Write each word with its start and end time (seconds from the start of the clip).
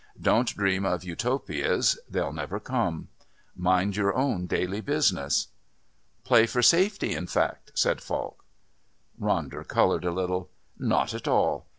Don't 0.19 0.47
dream 0.55 0.83
of 0.83 1.03
Utopias 1.03 1.99
they'll 2.09 2.33
never 2.33 2.59
come. 2.59 3.09
Mind 3.55 3.95
your 3.95 4.15
own 4.15 4.47
daily 4.47 4.81
business." 4.81 5.49
"Play 6.23 6.47
for 6.47 6.63
safety, 6.63 7.13
in 7.13 7.27
fact," 7.27 7.69
said 7.75 8.01
Falk. 8.01 8.43
Ronder 9.21 9.61
coloured 9.63 10.03
a 10.03 10.11
little. 10.11 10.49
"Not 10.79 11.13
at 11.13 11.27
all. 11.27 11.67